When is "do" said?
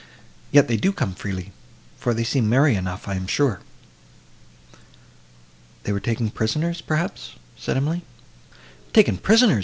0.77-0.91